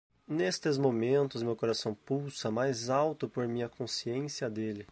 [0.27, 4.87] Nestes momentos meu coração pulsa mais alto por minha consciência dele.